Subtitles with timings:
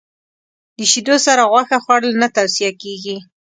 [0.77, 3.17] د شیدو سره غوښه خوړل نه توصیه کېږي.